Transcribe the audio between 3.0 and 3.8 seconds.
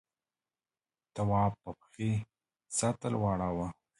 واړاوه.